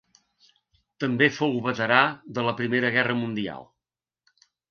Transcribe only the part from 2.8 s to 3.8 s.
Guerra Mundial.